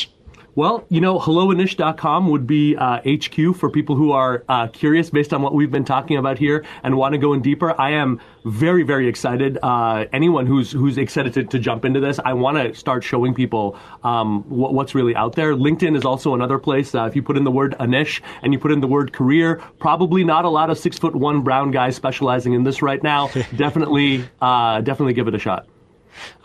[0.53, 5.33] Well, you know, helloanish.com would be uh, HQ for people who are uh, curious based
[5.33, 7.79] on what we've been talking about here and want to go in deeper.
[7.79, 9.57] I am very, very excited.
[9.63, 13.33] Uh, anyone who's who's excited to, to, jump into this, I want to start showing
[13.33, 15.55] people um, what, what's really out there.
[15.55, 16.93] LinkedIn is also another place.
[16.93, 19.61] Uh, if you put in the word Anish and you put in the word career,
[19.79, 23.29] probably not a lot of six foot one brown guys specializing in this right now.
[23.55, 25.65] definitely, uh, definitely give it a shot.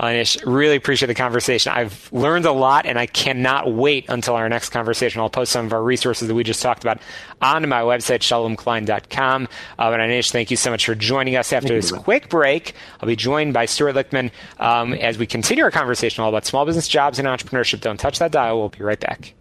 [0.01, 1.73] Anish, really appreciate the conversation.
[1.73, 5.21] I've learned a lot, and I cannot wait until our next conversation.
[5.21, 7.01] I'll post some of our resources that we just talked about
[7.41, 9.49] on my website, shalomklein.com.
[9.79, 12.75] Uh, and Anish, thank you so much for joining us after this quick break.
[13.01, 16.65] I'll be joined by Stuart Lichtman um, as we continue our conversation all about small
[16.65, 17.81] business jobs and entrepreneurship.
[17.81, 18.59] Don't touch that dial.
[18.59, 19.35] We'll be right back.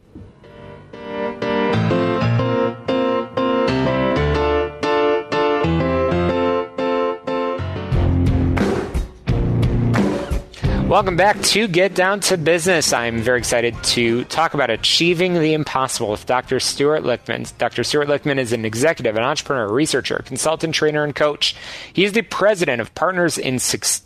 [10.87, 12.93] Welcome back to Get Down to Business.
[12.93, 16.59] I'm very excited to talk about achieving the impossible with Dr.
[16.59, 17.51] Stuart Lichtman.
[17.57, 17.83] Dr.
[17.83, 21.55] Stuart Lichtman is an executive, an entrepreneur, researcher, consultant, trainer, and coach.
[21.91, 23.57] He is the president of Partners in,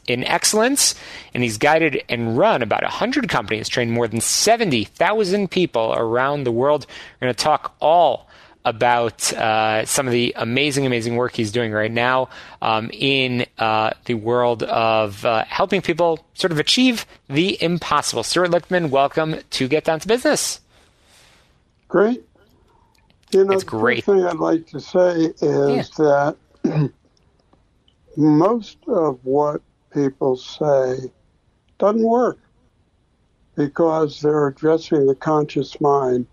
[0.08, 0.96] in Excellence,
[1.34, 6.52] and he's guided and run about 100 companies, trained more than 70,000 people around the
[6.54, 6.88] world.
[7.20, 8.29] We're going to talk all
[8.66, 12.30] about uh, some of the amazing, amazing work he's doing right now
[12.62, 18.24] um, in uh, the world of uh, helping people sort of achieve the impossible.
[18.24, 20.60] Stuart Lichtman, welcome to Get Down to Business.
[21.88, 22.24] Great.
[23.32, 24.06] You know, it's great.
[24.06, 26.32] the thing I'd like to say is yeah.
[26.64, 26.92] that
[28.18, 29.62] most of what
[29.94, 31.12] people say
[31.78, 32.40] doesn't work
[33.56, 36.28] because they're addressing the conscious mind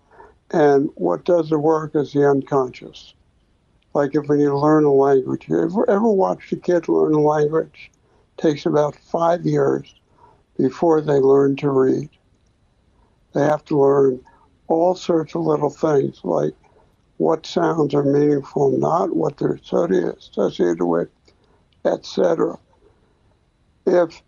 [0.51, 3.13] and what doesn't work is the unconscious.
[3.93, 7.19] like if when you learn a language, you ever, ever watched a kid learn a
[7.19, 7.91] language?
[8.37, 9.93] It takes about five years
[10.57, 12.09] before they learn to read.
[13.33, 14.21] They have to learn
[14.67, 16.53] all sorts of little things like
[17.17, 21.09] what sounds are meaningful, not what they're associated with,
[21.85, 22.57] etc.
[23.85, 24.21] If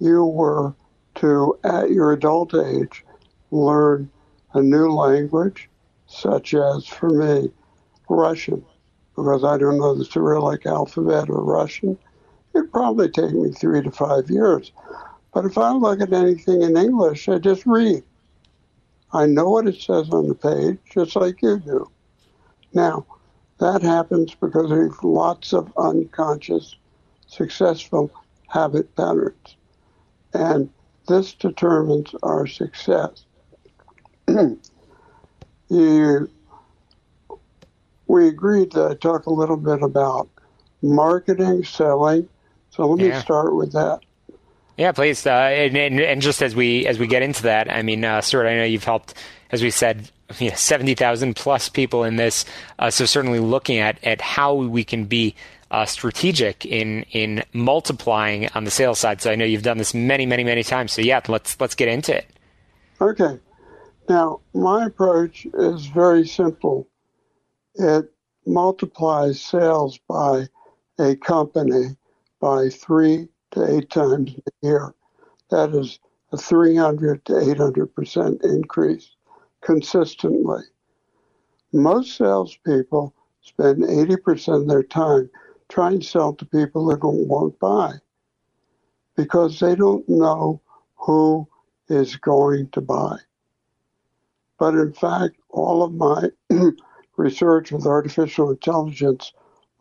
[0.00, 0.74] you were
[1.16, 3.04] to, at your adult age,
[3.50, 4.10] learn
[4.54, 5.68] a new language,
[6.06, 7.50] such as for me,
[8.08, 8.64] Russian,
[9.16, 11.98] because I don't know the Cyrillic alphabet or Russian,
[12.54, 14.72] it'd probably take me three to five years.
[15.32, 18.02] But if I look at anything in English, I just read.
[19.12, 21.90] I know what it says on the page, just like you do.
[22.74, 23.06] Now,
[23.58, 26.74] that happens because we have lots of unconscious,
[27.26, 28.10] successful
[28.48, 29.56] habit patterns.
[30.34, 30.70] And
[31.08, 33.24] this determines our success.
[35.68, 36.30] you,
[38.06, 40.28] we agreed to talk a little bit about
[40.82, 42.28] marketing, selling.
[42.70, 43.14] So let Yeah.
[43.16, 44.00] me start with that.
[44.76, 45.26] Yeah, please.
[45.26, 48.20] Uh, and, and, and just as we as we get into that, I mean, uh,
[48.22, 49.14] Stuart, I know you've helped,
[49.50, 52.46] as we said, you know, seventy thousand plus people in this.
[52.78, 55.34] Uh, so certainly looking at at how we can be
[55.70, 59.20] uh, strategic in in multiplying on the sales side.
[59.20, 60.92] So I know you've done this many, many, many times.
[60.92, 62.26] So yeah, let's let's get into it.
[63.00, 63.38] Okay.
[64.08, 66.88] Now, my approach is very simple.
[67.76, 68.12] It
[68.46, 70.48] multiplies sales by
[70.98, 71.96] a company
[72.40, 74.94] by three to eight times a year.
[75.50, 75.98] That is
[76.32, 79.16] a 300 to 800% increase
[79.60, 80.62] consistently.
[81.72, 85.30] Most salespeople spend 80% of their time
[85.68, 87.92] trying to sell to people that won't buy
[89.16, 90.60] because they don't know
[90.96, 91.46] who
[91.88, 93.16] is going to buy.
[94.62, 96.30] But in fact, all of my
[97.16, 99.32] research with artificial intelligence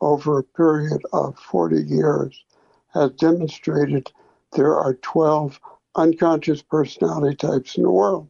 [0.01, 2.43] over a period of 40 years
[2.91, 4.11] has demonstrated
[4.53, 5.59] there are 12
[5.93, 8.29] unconscious personality types in the world.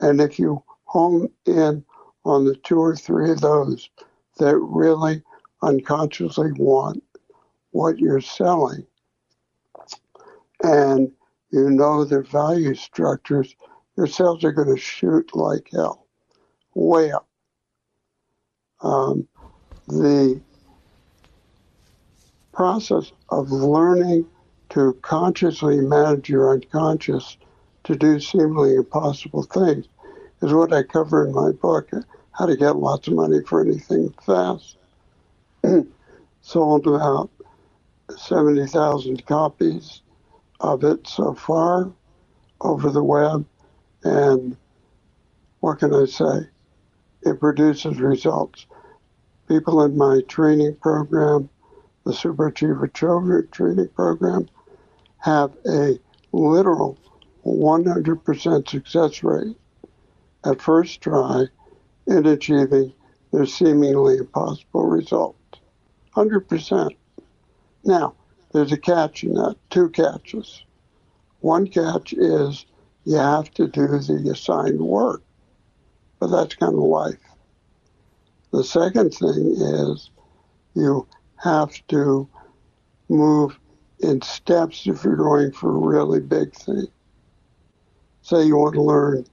[0.00, 1.84] And if you hone in
[2.24, 3.90] on the two or three of those
[4.38, 5.24] that really
[5.60, 7.02] unconsciously want
[7.72, 8.86] what you're selling,
[10.62, 11.10] and
[11.50, 13.56] you know their value structures,
[13.96, 16.06] your sales are going to shoot like hell,
[16.74, 17.28] way up.
[18.80, 19.28] Um,
[19.86, 20.40] the
[22.52, 24.26] process of learning
[24.70, 27.36] to consciously manage your unconscious
[27.84, 29.86] to do seemingly impossible things
[30.40, 31.90] is what I cover in my book,
[32.32, 34.76] How to Get Lots of Money for Anything Fast.
[36.40, 37.30] Sold about
[38.16, 40.02] 70,000 copies
[40.60, 41.92] of it so far
[42.60, 43.44] over the web.
[44.04, 44.56] And
[45.60, 46.48] what can I say?
[47.22, 48.66] It produces results.
[49.48, 51.48] People in my training program,
[52.04, 54.48] the Superachiever Children Training Program,
[55.18, 55.98] have a
[56.32, 56.98] literal
[57.44, 59.56] 100% success rate
[60.44, 61.44] at first try
[62.06, 62.92] in achieving
[63.32, 65.36] their seemingly impossible result.
[66.16, 66.96] 100%.
[67.84, 68.14] Now,
[68.52, 70.64] there's a catch in that, two catches.
[71.40, 72.66] One catch is
[73.04, 75.22] you have to do the assigned work,
[76.20, 77.18] but that's kind of life.
[78.52, 80.10] The second thing is
[80.74, 81.06] you
[81.42, 82.28] have to
[83.08, 83.58] move
[84.00, 86.86] in steps if you're going for a really big thing.
[88.22, 89.26] Say you want to learn,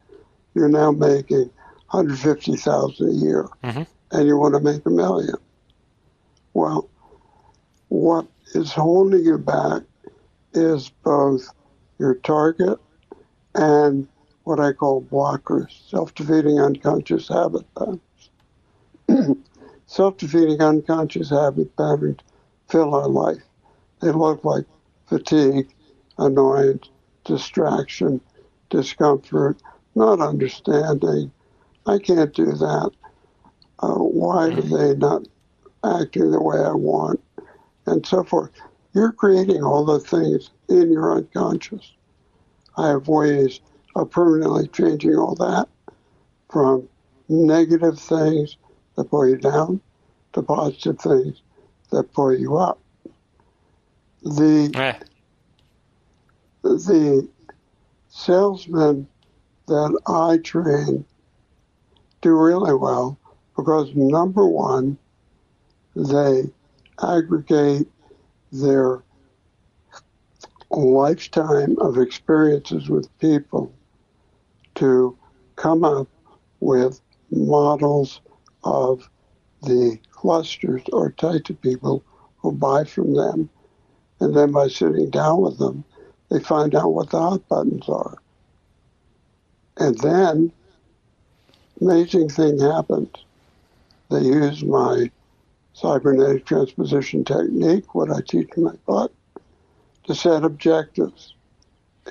[0.55, 1.49] you're now making
[1.91, 3.84] 150,000 a year, mm-hmm.
[4.12, 5.36] and you want to make a million.
[6.53, 6.89] Well,
[7.89, 9.84] what is holding you back
[10.53, 11.47] is both
[11.99, 12.79] your target
[13.55, 14.07] and
[14.43, 18.01] what I call blockers, self-defeating unconscious habit patterns.
[19.88, 22.19] self-defeating unconscious habit patterns
[22.67, 23.43] fill our life.
[24.01, 24.65] They look like
[25.07, 25.73] fatigue,
[26.17, 26.89] annoyance,
[27.25, 28.21] distraction,
[28.69, 29.62] discomfort,
[29.95, 31.31] not understanding.
[31.85, 32.91] I can't do that.
[33.79, 35.27] Uh, why are they not
[35.83, 37.21] acting the way I want?
[37.85, 38.51] And so forth.
[38.93, 41.93] You're creating all the things in your unconscious.
[42.79, 43.59] I have ways
[43.95, 45.67] of permanently changing all that
[46.49, 46.87] from
[47.27, 48.55] negative things
[48.95, 49.81] that pull you down
[50.33, 51.41] to positive things
[51.91, 52.79] that pull you up.
[54.23, 54.99] The eh.
[56.63, 57.27] the
[58.09, 59.07] salesmen
[59.67, 61.05] that I train
[62.21, 63.17] do really well
[63.55, 64.97] because number one,
[65.95, 66.43] they
[67.01, 67.88] aggregate
[68.51, 69.03] their
[70.72, 73.74] lifetime of experiences with people
[74.76, 75.17] to
[75.55, 76.07] come up
[76.59, 77.01] with
[77.32, 78.22] models
[78.63, 79.09] of
[79.63, 82.03] the clusters or tied of people
[82.38, 83.49] who buy from them.
[84.20, 85.84] And then by sitting down with them,
[86.30, 88.17] they find out what the hot buttons are.
[89.78, 90.51] And then,
[91.82, 93.09] amazing thing happens.
[94.11, 95.09] They use my
[95.74, 99.13] cybernetic transposition technique, what I teach in my book,
[100.10, 101.36] to set objectives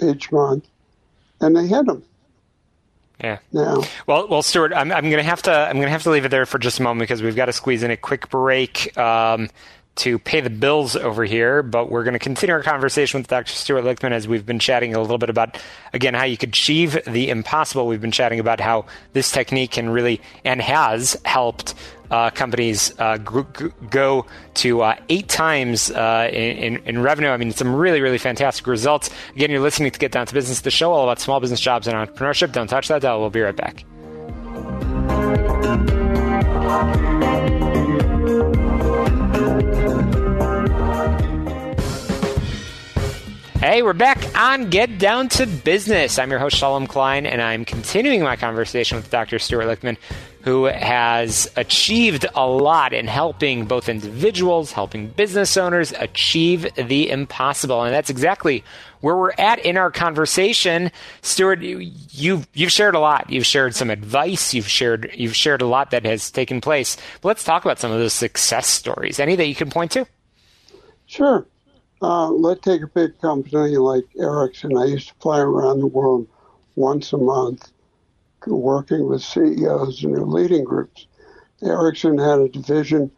[0.00, 0.68] each month,
[1.40, 2.04] and they hit them.
[3.20, 3.38] Yeah.
[3.52, 6.10] Now, well, well, Stuart, I'm, I'm going to have to I'm going to have to
[6.10, 8.30] leave it there for just a moment because we've got to squeeze in a quick
[8.30, 8.96] break.
[8.96, 9.48] Um,
[9.96, 13.52] to pay the bills over here, but we're going to continue our conversation with Dr.
[13.52, 15.60] Stuart Lichtman as we've been chatting a little bit about,
[15.92, 17.88] again, how you could achieve the impossible.
[17.88, 21.74] We've been chatting about how this technique can really and has helped
[22.10, 27.28] uh, companies uh, go to uh, eight times uh, in, in, revenue.
[27.28, 29.10] I mean, some really, really fantastic results.
[29.34, 31.86] Again, you're listening to Get Down to Business, the show all about small business jobs
[31.86, 32.52] and entrepreneurship.
[32.52, 33.20] Don't touch that dial.
[33.20, 33.84] We'll be right back.
[43.60, 46.18] Hey, we're back on Get Down to Business.
[46.18, 49.40] I'm your host, Shalom Klein, and I'm continuing my conversation with Dr.
[49.40, 49.96] Stuart Lichtman,
[50.48, 57.82] who has achieved a lot in helping both individuals, helping business owners achieve the impossible.
[57.82, 58.64] And that's exactly
[59.02, 60.90] where we're at in our conversation.
[61.20, 63.28] Stuart, you've, you've shared a lot.
[63.28, 64.54] You've shared some advice.
[64.54, 66.96] You've shared, you've shared a lot that has taken place.
[67.20, 69.20] But let's talk about some of those success stories.
[69.20, 70.06] Any that you can point to?
[71.04, 71.46] Sure.
[72.00, 74.78] Uh, let's take a big company like Ericsson.
[74.78, 76.26] I used to fly around the world
[76.74, 77.70] once a month
[78.46, 81.06] working with CEOs and leading groups.
[81.62, 83.10] Ericsson had a division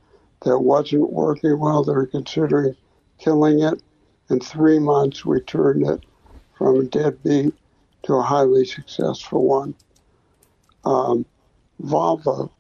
[0.45, 1.85] that wasn't working well.
[1.85, 2.75] They were considering
[3.19, 3.83] killing it.
[4.31, 6.05] In three months, we turned it
[6.57, 7.55] from a deadbeat
[8.05, 9.75] to a highly successful one.
[10.85, 11.27] Um,
[11.83, 12.51] Volvo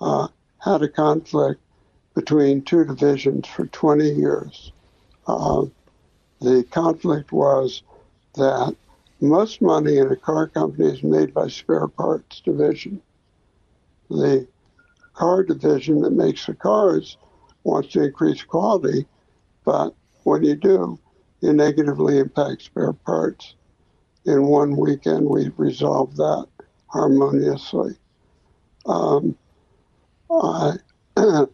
[0.00, 1.60] uh, had a conflict
[2.14, 4.72] between two divisions for 20 years.
[5.26, 5.64] Uh,
[6.40, 7.82] the conflict was
[8.34, 8.76] that
[9.22, 13.00] most money in a car company is made by spare parts division.
[14.10, 14.48] The
[15.14, 17.16] car division that makes the cars
[17.62, 19.06] wants to increase quality,
[19.64, 19.94] but
[20.24, 20.98] when you do,
[21.40, 23.54] you negatively impact spare parts.
[24.24, 26.46] In one weekend, we resolved that
[26.88, 27.96] harmoniously.
[28.86, 29.36] Um,
[30.30, 30.74] I,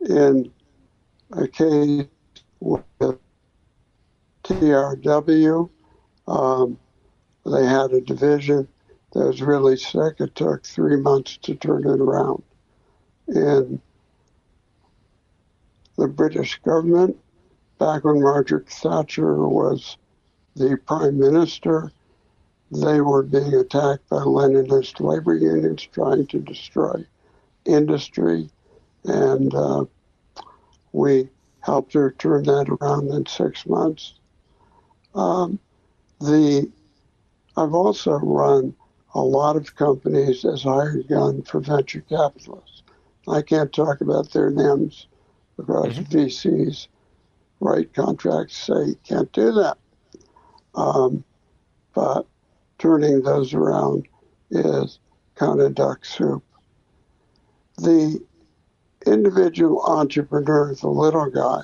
[0.00, 0.52] in
[1.32, 2.06] a case
[2.58, 2.82] with
[4.44, 5.70] TRW.
[6.30, 6.78] Um,
[7.44, 8.68] they had a division
[9.12, 10.20] that was really sick.
[10.20, 12.42] It took three months to turn it around.
[13.26, 13.80] And
[15.96, 17.18] the British government,
[17.78, 19.96] back when Margaret Thatcher was
[20.54, 21.90] the prime minister,
[22.70, 27.04] they were being attacked by Leninist labor unions trying to destroy
[27.64, 28.48] industry.
[29.04, 29.86] And uh,
[30.92, 31.28] we
[31.60, 34.14] helped her turn that around in six months.
[35.14, 35.58] Um,
[36.20, 36.70] the
[37.56, 38.74] I've also run
[39.14, 42.82] a lot of companies as hired gun for venture capitalists.
[43.28, 45.08] I can't talk about their names
[45.56, 46.16] because mm-hmm.
[46.16, 46.88] VCs
[47.60, 49.78] write contracts say you can't do that.
[50.74, 51.24] Um,
[51.94, 52.26] but
[52.78, 54.06] turning those around
[54.50, 54.98] is
[55.34, 56.44] kind of duck soup.
[57.78, 58.22] The
[59.06, 61.62] individual entrepreneur, the little guy,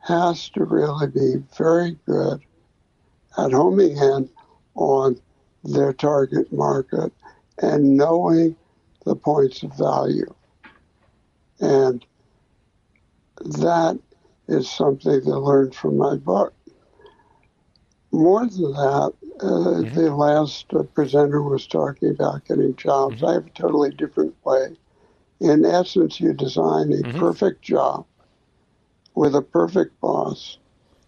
[0.00, 2.40] has to really be very good
[3.38, 4.28] at homing in
[4.74, 5.20] on
[5.64, 7.12] their target market
[7.58, 8.56] and knowing
[9.04, 10.32] the points of value.
[11.60, 12.04] And
[13.38, 13.98] that
[14.48, 16.54] is something they learned from my book.
[18.12, 19.94] More than that, uh, mm-hmm.
[19.94, 23.16] the last uh, presenter was talking about getting jobs.
[23.16, 23.26] Mm-hmm.
[23.26, 24.76] I have a totally different way.
[25.40, 27.18] In essence, you design a mm-hmm.
[27.18, 28.06] perfect job
[29.14, 30.58] with a perfect boss,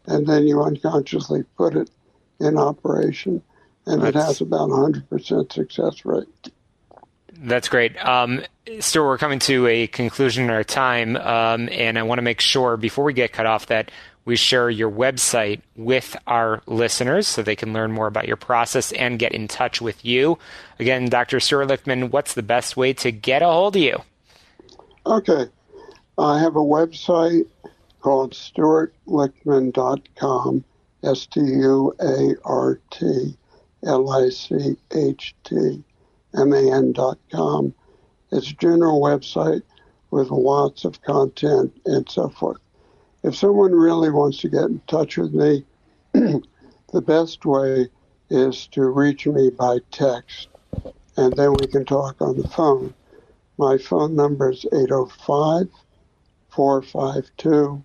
[0.06, 1.90] and then you unconsciously put it
[2.40, 3.42] in operation,
[3.86, 6.50] and That's, it has about 100% success rate.
[7.40, 7.96] That's great.
[8.04, 8.42] Um,
[8.80, 12.40] Stuart, we're coming to a conclusion in our time, um, and I want to make
[12.40, 13.90] sure before we get cut off that
[14.24, 18.92] we share your website with our listeners so they can learn more about your process
[18.92, 20.38] and get in touch with you.
[20.78, 21.40] Again, Dr.
[21.40, 24.02] Stuart Lichtman, what's the best way to get a hold of you?
[25.06, 25.46] Okay.
[26.18, 27.46] I have a website
[28.00, 30.64] called stuartlichtman.com,
[31.02, 33.36] S T U A R T
[33.84, 35.82] L I C H T
[36.36, 37.74] M A N.com.
[38.32, 39.62] It's a general website
[40.10, 42.58] with lots of content and so forth.
[43.22, 45.64] If someone really wants to get in touch with me,
[46.12, 47.88] the best way
[48.30, 50.48] is to reach me by text,
[51.16, 52.94] and then we can talk on the phone.
[53.56, 55.68] My phone number is 805
[56.50, 57.82] 452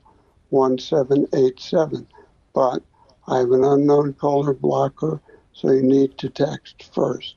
[0.50, 2.08] 1787.
[2.54, 2.84] But
[3.28, 5.22] I have an unknown caller blocker,
[5.54, 7.36] so you need to text first.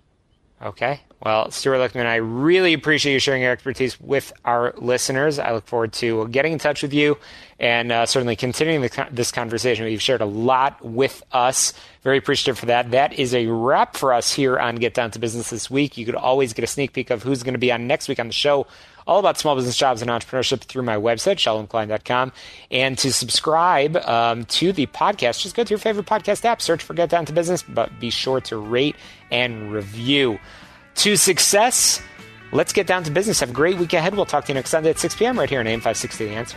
[0.60, 1.00] Okay.
[1.22, 5.38] Well, Stuart Lichtman, I really appreciate you sharing your expertise with our listeners.
[5.38, 7.18] I look forward to getting in touch with you
[7.58, 9.86] and uh, certainly continuing the, this conversation.
[9.86, 11.72] You've shared a lot with us.
[12.02, 12.90] Very appreciative for that.
[12.90, 15.96] That is a wrap for us here on Get Down to Business this week.
[15.96, 18.20] You could always get a sneak peek of who's going to be on next week
[18.20, 18.66] on the show
[19.06, 22.32] all about small business jobs and entrepreneurship through my website, shalomklein.com.
[22.70, 26.82] And to subscribe um, to the podcast, just go to your favorite podcast app, search
[26.82, 28.96] for Get Down to Business, but be sure to rate
[29.30, 30.38] and review.
[30.96, 32.02] To success,
[32.52, 33.40] let's get down to business.
[33.40, 34.14] Have a great week ahead.
[34.14, 35.38] We'll talk to you next Sunday at 6 p.m.
[35.38, 36.56] right here on AM 560 The Answer.